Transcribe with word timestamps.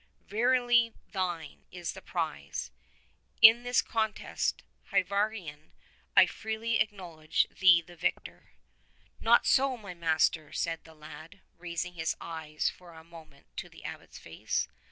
Verily 0.27 0.95
thine 1.11 1.63
is 1.71 1.93
the 1.93 2.01
prize. 2.01 2.71
In 3.39 3.61
this 3.61 3.83
contest, 3.83 4.63
Hyvar 4.89 5.29
nion, 5.29 5.73
I 6.17 6.25
freely 6.25 6.79
acknowledge 6.79 7.47
thee 7.51 7.83
the 7.83 7.95
victor." 7.97 8.53
"Not 9.19 9.45
so, 9.45 9.77
my 9.77 9.93
master," 9.93 10.51
said 10.53 10.85
the 10.85 10.95
lad, 10.95 11.41
raising 11.59 11.93
his 11.93 12.15
eyes 12.19 12.67
for 12.67 12.95
a 12.95 13.03
moment 13.03 13.55
to 13.57 13.69
the 13.69 13.83
Abbot's 13.85 14.17
face. 14.17 14.67